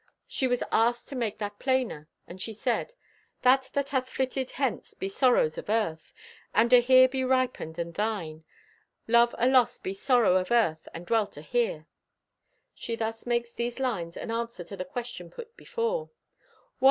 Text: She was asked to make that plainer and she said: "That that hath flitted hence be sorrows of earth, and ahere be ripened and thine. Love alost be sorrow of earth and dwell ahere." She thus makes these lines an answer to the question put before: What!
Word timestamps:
She 0.25 0.47
was 0.47 0.63
asked 0.71 1.07
to 1.09 1.15
make 1.15 1.37
that 1.37 1.59
plainer 1.59 2.09
and 2.25 2.41
she 2.41 2.53
said: 2.53 2.95
"That 3.43 3.69
that 3.73 3.89
hath 3.89 4.09
flitted 4.09 4.49
hence 4.49 4.95
be 4.95 5.07
sorrows 5.07 5.59
of 5.59 5.69
earth, 5.69 6.11
and 6.55 6.71
ahere 6.71 7.07
be 7.07 7.23
ripened 7.23 7.77
and 7.77 7.93
thine. 7.93 8.43
Love 9.07 9.35
alost 9.37 9.83
be 9.83 9.93
sorrow 9.93 10.37
of 10.37 10.49
earth 10.49 10.87
and 10.95 11.05
dwell 11.05 11.27
ahere." 11.37 11.85
She 12.73 12.95
thus 12.95 13.27
makes 13.27 13.53
these 13.53 13.79
lines 13.79 14.17
an 14.17 14.31
answer 14.31 14.63
to 14.63 14.75
the 14.75 14.85
question 14.85 15.29
put 15.29 15.55
before: 15.55 16.05
What! 16.05 16.69